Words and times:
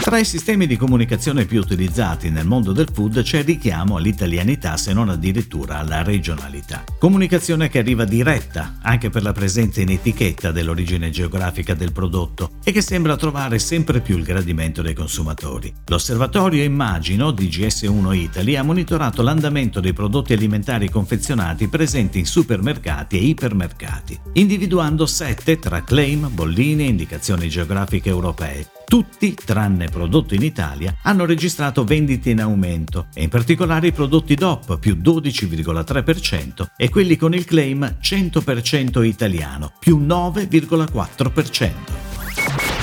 Tra 0.00 0.18
i 0.18 0.24
sistemi 0.24 0.66
di 0.66 0.78
comunicazione 0.78 1.44
più 1.44 1.60
utilizzati 1.60 2.30
nel 2.30 2.46
mondo 2.46 2.72
del 2.72 2.88
food 2.90 3.20
c'è 3.22 3.44
richiamo 3.44 3.96
all'italianità 3.96 4.78
se 4.78 4.94
non 4.94 5.10
addirittura 5.10 5.78
alla 5.78 6.02
regionalità. 6.02 6.82
Comunicazione 6.98 7.68
che 7.68 7.78
arriva 7.78 8.04
diretta 8.04 8.78
anche 8.80 9.10
per 9.10 9.22
la 9.22 9.32
presenza 9.32 9.82
in 9.82 9.90
etichetta 9.90 10.50
dell'origine 10.50 11.10
geografica 11.10 11.74
del 11.74 11.92
prodotto 11.92 12.52
e 12.64 12.72
che 12.72 12.80
sembra 12.80 13.16
trovare 13.16 13.58
sempre 13.58 14.00
più 14.00 14.16
il 14.16 14.24
gradimento 14.24 14.80
dei 14.80 14.94
consumatori. 14.94 15.74
L'osservatorio 15.86 16.62
Immagino 16.62 17.30
di 17.30 17.48
GS1 17.48 18.14
Italy 18.14 18.56
ha 18.56 18.62
monitorato 18.62 19.20
l'andamento 19.20 19.78
dei 19.78 19.92
prodotti 19.92 20.32
alimentari 20.32 20.88
confezionati 20.88 21.68
presenti 21.68 22.18
in 22.18 22.26
supermercati 22.26 23.18
e 23.18 23.24
ipermercati, 23.24 24.18
individuando 24.34 25.04
sette 25.04 25.58
tra 25.58 25.84
claim, 25.84 26.30
bolline 26.32 26.84
e 26.84 26.88
indicazioni 26.88 27.48
geografiche 27.50 28.08
europee 28.08 28.77
tutti, 28.88 29.34
tranne 29.34 29.88
prodotto 29.88 30.34
in 30.34 30.42
Italia, 30.42 30.96
hanno 31.02 31.26
registrato 31.26 31.84
vendite 31.84 32.30
in 32.30 32.40
aumento 32.40 33.08
e 33.12 33.22
in 33.22 33.28
particolare 33.28 33.88
i 33.88 33.92
prodotti 33.92 34.34
DOP 34.34 34.78
più 34.78 34.96
12,3% 34.96 36.68
e 36.74 36.88
quelli 36.88 37.16
con 37.16 37.34
il 37.34 37.44
claim 37.44 37.98
100% 38.00 39.04
italiano 39.04 39.72
più 39.78 39.98
9,4%. 39.98 41.70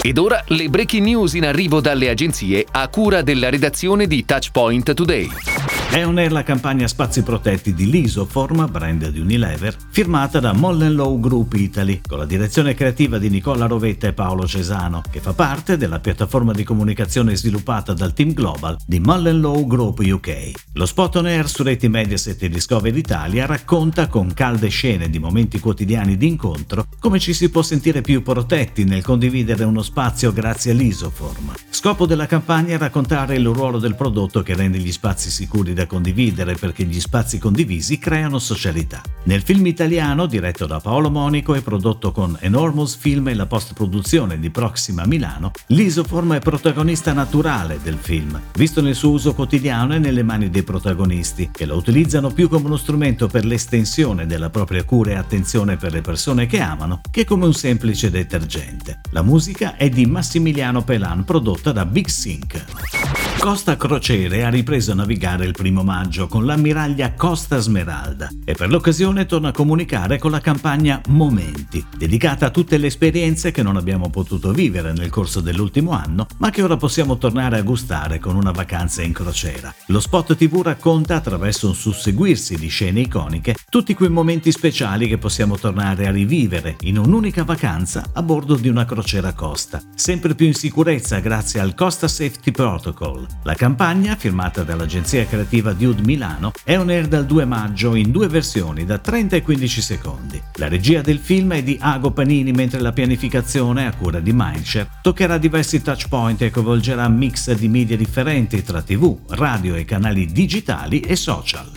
Ed 0.02 0.20
ora 0.20 0.44
le 0.50 0.70
breaking 0.70 1.04
news 1.04 1.34
in 1.34 1.46
arrivo 1.46 1.82
dalle 1.82 2.10
agenzie 2.10 2.68
a 2.70 2.88
cura 2.88 3.24
della 3.24 3.50
redazione 3.50 4.06
di 4.06 4.24
Touchpoint 4.24 4.94
Today. 4.94 5.55
On 5.94 6.18
air 6.18 6.32
la 6.32 6.44
campagna 6.44 6.88
Spazi 6.88 7.24
Protetti 7.24 7.74
di 7.74 7.90
Lisoform, 7.90 8.70
brand 8.70 9.10
di 9.10 9.20
Unilever, 9.20 9.76
firmata 9.90 10.40
da 10.40 10.52
Mollenlow 10.52 11.20
Group 11.20 11.54
Italy, 11.54 12.02
con 12.06 12.18
la 12.18 12.26
direzione 12.26 12.74
creativa 12.74 13.18
di 13.18 13.30
Nicola 13.30 13.66
Rovetta 13.66 14.08
e 14.08 14.14
Paolo 14.14 14.46
Cesano, 14.46 15.02
che 15.10 15.20
fa 15.20 15.34
parte 15.34 15.78
della 15.78 16.00
piattaforma 16.00 16.52
di 16.52 16.64
comunicazione 16.64 17.36
sviluppata 17.36 17.94
dal 17.94 18.14
team 18.14 18.34
global 18.34 18.78
di 18.86 19.00
Mollenlow 19.00 19.66
Group 19.66 20.00
UK. 20.00 20.52
Lo 20.74 20.86
spot 20.86 21.16
on 21.16 21.28
air 21.28 21.48
su 21.48 21.64
reti 21.64 21.88
Mediaset 21.88 22.44
e 22.44 22.50
Discovery 22.50 22.98
Italia 22.98 23.46
racconta 23.46 24.08
con 24.08 24.34
calde 24.34 24.68
scene 24.68 25.10
di 25.10 25.20
momenti 25.20 25.60
quotidiani 25.60 26.18
di 26.18 26.28
incontro 26.28 26.88
come 27.00 27.20
ci 27.20 27.34
si 27.34 27.50
può 27.50 27.62
sentire 27.62 28.02
più 28.02 28.22
protetti 28.22 28.84
nel 28.84 29.04
condividere 29.04 29.64
uno 29.64 29.82
spazio 29.82 30.34
grazie 30.34 30.72
all'Isoform. 30.72 31.54
Scopo 31.70 32.06
della 32.06 32.26
campagna 32.26 32.74
è 32.74 32.78
raccontare 32.78 33.36
il 33.36 33.46
ruolo 33.46 33.80
del 33.80 33.96
prodotto 33.96 34.42
che 34.42 34.56
rende 34.56 34.80
gli 34.80 34.92
spazi 34.92 35.30
sicuri 35.30 35.74
da 35.76 35.86
condividere 35.86 36.56
perché 36.56 36.86
gli 36.86 37.00
spazi 37.00 37.38
condivisi 37.38 38.00
creano 38.00 38.40
socialità. 38.40 39.04
Nel 39.26 39.44
film 39.44 39.68
italiano, 39.68 40.26
diretto 40.26 40.66
da 40.66 40.80
Paolo 40.80 41.12
Monico 41.12 41.54
e 41.54 41.62
prodotto 41.62 42.12
con 42.12 42.36
Enormous 42.40 42.96
Film 42.96 43.28
e 43.28 43.36
la 43.36 43.46
post-produzione 43.46 44.40
di 44.40 44.50
Proxima 44.50 45.06
Milano, 45.06 45.52
l'Isoform 45.68 46.34
è 46.34 46.40
protagonista 46.40 47.14
naturale 47.14 47.80
del 47.84 47.98
film, 48.00 48.42
visto 48.56 48.82
nel 48.82 48.96
suo 48.96 49.12
uso 49.12 49.36
quotidiano 49.36 49.94
e 49.94 50.00
nelle 50.00 50.24
mani 50.24 50.50
dei 50.50 50.64
protagonisti, 50.64 51.50
che 51.52 51.66
lo 51.66 51.76
utilizzano 51.76 52.32
più 52.32 52.50
come 52.50 52.66
uno 52.66 52.78
strumento 52.78 53.28
per 53.28 53.46
l'estensione 53.46 54.26
della 54.26 54.50
propria 54.50 54.84
cura 54.84 55.12
e 55.12 55.16
attenzione 55.16 55.76
per 55.78 55.92
le 55.92 56.02
persone 56.02 56.48
che 56.48 56.60
amano, 56.62 57.02
che 57.12 57.26
come 57.26 57.46
un 57.46 57.54
semplice 57.54 58.10
detergente. 58.10 59.02
La 59.12 59.22
musica 59.22 59.76
è 59.76 59.90
di 59.90 60.06
Massimiliano 60.06 60.84
Pelan, 60.84 61.26
prodotta 61.26 61.72
da 61.72 61.86
Big 61.86 62.08
Sync. 62.08 62.95
Costa 63.38 63.78
Crociere 63.78 64.44
ha 64.44 64.50
ripreso 64.50 64.92
a 64.92 64.96
navigare 64.96 65.46
il 65.46 65.52
primo 65.52 65.84
maggio 65.84 66.28
con 66.28 66.46
l'ammiraglia 66.46 67.14
Costa 67.14 67.60
Smeralda 67.60 68.30
e 68.44 68.54
per 68.54 68.70
l'occasione 68.70 69.28
torna 69.28 69.50
a 69.50 69.52
comunicare 69.52 70.18
con 70.18 70.32
la 70.32 70.42
campagna 70.42 71.00
Momenti, 71.10 71.86
dedicata 71.96 72.48
a 72.48 72.50
tutte 72.50 72.78
le 72.78 72.88
esperienze 72.88 73.52
che 73.52 73.62
non 73.62 73.78
abbiamo 73.78 74.10
potuto 74.10 74.52
vivere 74.52 74.94
nel 74.94 75.12
corso 75.12 75.42
dell'ultimo 75.42 75.92
anno, 75.92 76.26
ma 76.40 76.50
che 76.50 76.64
ora 76.64 76.76
possiamo 76.76 77.18
tornare 77.18 77.60
a 77.60 77.62
gustare 77.62 78.18
con 78.18 78.36
una 78.36 78.52
vacanza 78.52 79.04
in 79.04 79.14
crociera. 79.14 79.72
Lo 79.88 80.00
spot 80.00 80.36
TV 80.36 80.62
racconta 80.64 81.16
attraverso 81.16 81.68
un 81.68 81.76
susseguirsi 81.76 82.58
di 82.58 82.68
scene 82.68 83.02
iconiche 83.02 83.56
tutti 83.70 83.94
quei 83.94 84.10
momenti 84.10 84.52
speciali 84.52 85.08
che 85.08 85.20
possiamo 85.20 85.58
tornare 85.58 86.08
a 86.08 86.12
rivivere 86.12 86.78
in 86.82 86.98
un'unica 86.98 87.44
vacanza 87.44 88.10
a 88.14 88.24
bordo 88.24 88.56
di 88.56 88.70
una 88.70 88.86
crociera 88.86 89.34
costa, 89.34 89.82
sempre 89.94 90.34
più 90.34 90.48
in 90.48 90.56
sicurezza 90.56 91.20
grazie 91.20 91.60
al 91.60 91.76
Costa 91.76 92.08
Safety 92.08 92.52
Protocol 92.52 93.25
la 93.44 93.54
campagna, 93.54 94.16
firmata 94.16 94.64
dall'agenzia 94.64 95.26
creativa 95.26 95.74
Dude 95.74 96.02
Milano, 96.02 96.52
è 96.64 96.78
on 96.78 96.90
air 96.90 97.08
dal 97.08 97.26
2 97.26 97.46
maggio 97.46 97.96
in 97.96 98.12
due 98.12 98.28
versioni 98.28 98.86
da 98.86 98.98
30 98.98 99.36
e 99.36 99.42
15 99.42 99.82
secondi. 99.82 100.42
La 100.56 100.68
regia 100.68 101.02
del 101.02 101.20
film 101.20 101.54
è 101.54 101.64
di 101.64 101.78
Ago 101.80 102.12
Panini 102.12 102.52
mentre 102.52 102.80
la 102.80 102.92
pianificazione, 102.92 103.86
a 103.86 103.94
cura 103.94 104.20
di 104.20 104.32
Mindshare, 104.34 104.90
toccherà 105.02 105.38
diversi 105.38 105.82
touchpoint 105.82 106.42
e 106.42 106.50
coinvolgerà 106.50 107.08
mix 107.08 107.52
di 107.54 107.68
media 107.68 107.98
differenti 107.98 108.64
tra 108.64 108.82
tv, 108.82 109.18
radio 109.30 109.76
e 109.76 109.86
canali 109.86 110.26
digitali 110.26 111.00
e 111.00 111.16
social. 111.16 111.70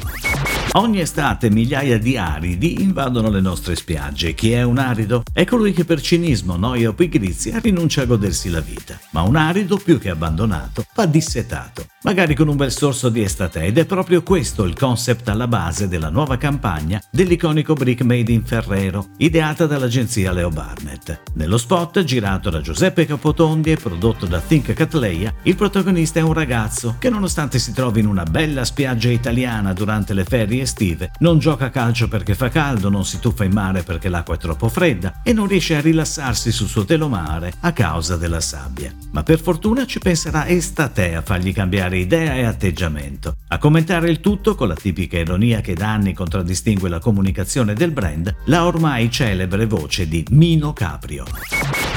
Ogni 0.78 1.00
estate 1.00 1.50
migliaia 1.50 1.98
di 1.98 2.16
aridi 2.16 2.82
invadono 2.82 3.30
le 3.30 3.40
nostre 3.40 3.74
spiagge. 3.74 4.34
Chi 4.34 4.52
è 4.52 4.62
un 4.62 4.78
arido? 4.78 5.24
È 5.32 5.44
colui 5.44 5.72
che 5.72 5.84
per 5.84 6.00
cinismo, 6.00 6.54
noia 6.54 6.90
o 6.90 6.92
pigrizia 6.92 7.58
rinuncia 7.58 8.02
a 8.02 8.04
godersi 8.04 8.48
la 8.48 8.60
vita. 8.60 8.96
Ma 9.10 9.22
un 9.22 9.34
arido, 9.34 9.76
più 9.76 9.98
che 9.98 10.10
abbandonato, 10.10 10.84
va 10.94 11.04
dissetato, 11.06 11.84
magari 12.08 12.34
con 12.34 12.48
un 12.48 12.56
bel 12.56 12.72
sorso 12.72 13.10
di 13.10 13.20
estate 13.20 13.64
ed 13.64 13.76
è 13.76 13.84
proprio 13.84 14.22
questo 14.22 14.64
il 14.64 14.74
concept 14.74 15.28
alla 15.28 15.46
base 15.46 15.88
della 15.88 16.08
nuova 16.08 16.38
campagna 16.38 17.02
dell'iconico 17.10 17.74
brick 17.74 18.00
made 18.00 18.32
in 18.32 18.46
Ferrero, 18.46 19.08
ideata 19.18 19.66
dall'agenzia 19.66 20.32
Leo 20.32 20.48
Barnett. 20.48 21.20
Nello 21.34 21.58
spot, 21.58 22.02
girato 22.04 22.48
da 22.48 22.62
Giuseppe 22.62 23.04
Capotondi 23.04 23.72
e 23.72 23.76
prodotto 23.76 24.24
da 24.24 24.40
Think 24.40 24.72
Catleya, 24.72 25.34
il 25.42 25.54
protagonista 25.54 26.18
è 26.18 26.22
un 26.22 26.32
ragazzo 26.32 26.96
che 26.98 27.10
nonostante 27.10 27.58
si 27.58 27.74
trovi 27.74 28.00
in 28.00 28.06
una 28.06 28.24
bella 28.24 28.64
spiaggia 28.64 29.10
italiana 29.10 29.74
durante 29.74 30.14
le 30.14 30.24
ferie 30.24 30.62
estive, 30.62 31.10
non 31.18 31.38
gioca 31.38 31.66
a 31.66 31.70
calcio 31.70 32.08
perché 32.08 32.34
fa 32.34 32.48
caldo, 32.48 32.88
non 32.88 33.04
si 33.04 33.18
tuffa 33.18 33.44
in 33.44 33.52
mare 33.52 33.82
perché 33.82 34.08
l'acqua 34.08 34.36
è 34.36 34.38
troppo 34.38 34.70
fredda 34.70 35.20
e 35.22 35.34
non 35.34 35.46
riesce 35.46 35.76
a 35.76 35.82
rilassarsi 35.82 36.52
sul 36.52 36.68
suo 36.68 36.86
telomare 36.86 37.52
a 37.60 37.72
causa 37.74 38.16
della 38.16 38.40
sabbia. 38.40 38.90
Ma 39.10 39.22
per 39.22 39.38
fortuna 39.38 39.84
ci 39.84 39.98
penserà 39.98 40.46
Estate 40.48 41.14
a 41.14 41.20
fargli 41.20 41.52
cambiare 41.52 41.97
idea 41.98 42.34
e 42.34 42.44
atteggiamento. 42.44 43.36
A 43.48 43.58
commentare 43.58 44.10
il 44.10 44.20
tutto 44.20 44.54
con 44.54 44.68
la 44.68 44.74
tipica 44.74 45.18
ironia 45.18 45.60
che 45.60 45.74
da 45.74 45.92
anni 45.92 46.12
contraddistingue 46.12 46.88
la 46.88 46.98
comunicazione 46.98 47.74
del 47.74 47.92
brand, 47.92 48.34
la 48.46 48.64
ormai 48.66 49.10
celebre 49.10 49.66
voce 49.66 50.08
di 50.08 50.24
Mino 50.30 50.72
Caprio. 50.72 51.24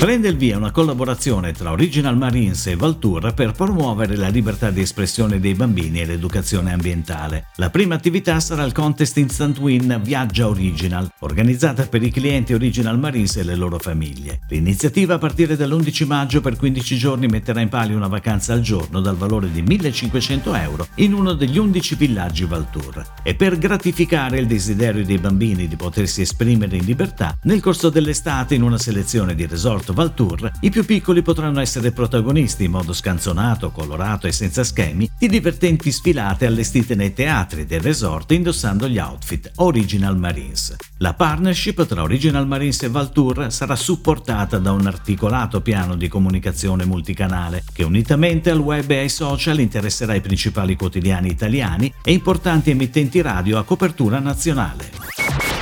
Prende 0.02 0.30
il 0.30 0.38
via 0.38 0.58
una 0.58 0.72
collaborazione 0.72 1.52
tra 1.52 1.72
Original 1.72 2.18
Marines 2.18 2.66
e 2.66 2.76
Valtour 2.76 3.36
per 3.36 3.52
promuovere 3.52 4.16
la 4.16 4.30
libertà 4.30 4.72
di 4.72 4.82
espressione 4.82 5.40
dei 5.40 5.54
bambini 5.54 6.00
e 6.00 6.06
l'educazione 6.06 6.74
ambientale. 6.74 7.50
La 7.58 7.70
prima 7.70 7.94
attività 7.94 8.40
sarà 8.40 8.64
il 8.64 8.72
contest 8.72 9.18
Instant 9.18 9.60
Win 9.60 10.00
Viaggia 10.04 10.48
Original, 10.48 11.08
organizzata 11.20 11.86
per 11.86 12.02
i 12.02 12.10
clienti 12.10 12.54
Original 12.54 12.98
Marines 12.98 13.36
e 13.38 13.44
le 13.44 13.56
loro 13.56 13.78
famiglie. 13.78 14.40
L'iniziativa 14.50 15.14
a 15.14 15.20
partire 15.20 15.56
dall'11 15.56 16.08
maggio 16.08 16.42
per 16.42 16.56
15 16.56 16.98
giorni 16.98 17.28
metterà 17.28 17.62
in 17.62 17.70
palio 17.70 17.96
una 17.96 18.08
vacanza 18.08 18.54
al 18.54 18.62
giorno 18.62 19.02
dal 19.02 19.16
valore 19.16 19.52
di 19.52 19.62
1500 19.82 20.54
euro 20.56 20.88
in 20.96 21.14
uno 21.14 21.34
degli 21.34 21.58
11 21.58 21.96
villaggi 21.96 22.46
Valtour. 22.46 23.14
E 23.24 23.34
per 23.34 23.58
gratificare 23.58 24.40
il 24.40 24.46
desiderio 24.46 25.04
dei 25.04 25.18
bambini 25.18 25.68
di 25.68 25.76
potersi 25.76 26.22
esprimere 26.22 26.78
in 26.78 26.86
libertà, 26.86 27.36
nel 27.44 27.62
corso 27.62 27.90
dell'estate 27.90 28.56
in 28.56 28.62
una 28.62 28.78
selezione 28.78 29.34
di 29.34 29.46
resort 29.48 29.92
Valtour, 29.92 30.52
i 30.62 30.70
più 30.70 30.86
piccoli 30.86 31.22
potranno 31.22 31.60
essere 31.60 31.92
protagonisti 31.92 32.66
in 32.66 32.72
modo 32.72 32.94
scanzonato, 32.94 33.72
colorato 33.72 34.28
e 34.28 34.32
senza 34.32 34.64
schemi 34.64 35.10
di 35.18 35.28
divertenti 35.28 35.92
sfilate 35.92 36.46
allestite 36.46 36.96
nei 36.96 37.14
teatri 37.14 37.66
del 37.66 37.82
resort 37.82 38.32
indossando 38.32 38.88
gli 38.88 39.00
outfit 39.00 39.52
Original 39.56 40.18
Marines. 40.18 40.76
La 40.98 41.14
partnership 41.14 41.86
tra 41.88 42.04
Original 42.04 42.46
Marines 42.46 42.84
e 42.84 42.90
Valtour 42.90 43.52
sarà 43.52 43.76
supportata 43.76 44.60
da 44.60 44.72
un 44.72 44.86
articolato 44.86 45.62
piano 45.62 45.96
di 45.96 46.08
comunicazione 46.08 46.86
multicanale 46.86 47.64
che 47.74 47.84
unitamente 47.84 48.52
al 48.52 48.60
web 48.60 48.90
e 48.92 48.98
ai 48.98 49.10
social 49.10 49.60
interesserà 49.72 50.14
i 50.14 50.20
principali 50.20 50.76
quotidiani 50.76 51.30
italiani 51.30 51.94
e 52.04 52.12
importanti 52.12 52.72
emittenti 52.72 53.22
radio 53.22 53.58
a 53.58 53.64
copertura 53.64 54.20
nazionale. 54.20 55.21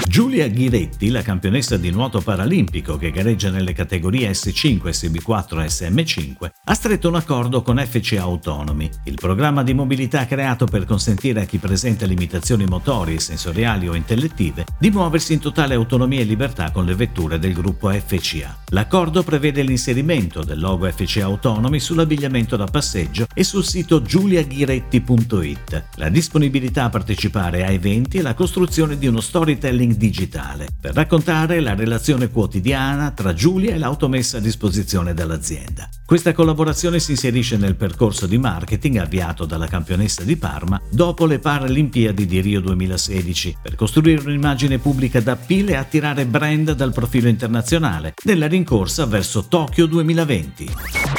Giulia 0.09 0.47
Ghiretti, 0.47 1.11
la 1.11 1.21
campionessa 1.21 1.77
di 1.77 1.91
nuoto 1.91 2.19
paralimpico 2.19 2.97
che 2.97 3.11
gareggia 3.11 3.51
nelle 3.51 3.73
categorie 3.73 4.31
S5, 4.31 4.89
SB4 4.89 5.61
e 5.61 5.67
SM5, 5.67 6.49
ha 6.63 6.73
stretto 6.73 7.09
un 7.09 7.15
accordo 7.15 7.61
con 7.61 7.77
FCA 7.77 8.23
Autonomy, 8.23 8.89
il 9.03 9.13
programma 9.13 9.61
di 9.61 9.75
mobilità 9.75 10.25
creato 10.25 10.65
per 10.65 10.85
consentire 10.85 11.41
a 11.41 11.45
chi 11.45 11.59
presenta 11.59 12.07
limitazioni 12.07 12.65
motorie, 12.65 13.19
sensoriali 13.19 13.87
o 13.87 13.93
intellettive 13.93 14.65
di 14.79 14.89
muoversi 14.89 15.33
in 15.33 15.39
totale 15.41 15.75
autonomia 15.75 16.21
e 16.21 16.23
libertà 16.23 16.71
con 16.71 16.85
le 16.85 16.95
vetture 16.95 17.37
del 17.37 17.53
gruppo 17.53 17.91
FCA. 17.91 18.63
L'accordo 18.69 19.21
prevede 19.21 19.61
l'inserimento 19.61 20.43
del 20.43 20.59
logo 20.59 20.91
FCA 20.91 21.25
Autonomy 21.25 21.79
sull'abbigliamento 21.79 22.55
da 22.55 22.65
passeggio 22.65 23.27
e 23.31 23.43
sul 23.43 23.63
sito 23.63 24.01
giuliaghiretti.it, 24.01 25.83
la 25.97 26.09
disponibilità 26.09 26.85
a 26.85 26.89
partecipare 26.89 27.63
a 27.63 27.69
eventi 27.69 28.17
e 28.17 28.21
la 28.23 28.33
costruzione 28.33 28.97
di 28.97 29.05
uno 29.05 29.21
storytelling 29.21 29.97
digitale 29.99 30.69
per 30.79 30.95
raccontare 30.95 31.59
la 31.59 31.75
relazione 31.75 32.29
quotidiana 32.29 33.11
tra 33.11 33.33
Giulia 33.33 33.75
e 33.75 33.77
l'auto 33.77 34.07
messa 34.07 34.37
a 34.37 34.39
disposizione 34.39 35.13
dall'azienda. 35.13 35.87
Questa 36.05 36.33
collaborazione 36.33 36.99
si 36.99 37.11
inserisce 37.11 37.57
nel 37.57 37.75
percorso 37.75 38.25
di 38.25 38.39
marketing 38.39 38.97
avviato 38.97 39.45
dalla 39.45 39.67
campionessa 39.67 40.23
di 40.23 40.37
Parma 40.37 40.81
dopo 40.89 41.25
le 41.25 41.37
Paralimpiadi 41.37 42.25
di 42.25 42.39
Rio 42.39 42.61
2016 42.61 43.57
per 43.61 43.75
costruire 43.75 44.23
un'immagine 44.23 44.79
pubblica 44.79 45.19
d'appeal 45.19 45.69
e 45.69 45.75
attirare 45.75 46.25
brand 46.25 46.71
dal 46.71 46.93
profilo 46.93 47.27
internazionale 47.27 48.13
nella 48.23 48.47
rincorsa 48.47 49.05
verso 49.05 49.45
Tokyo 49.47 49.85
2020. 49.85 51.18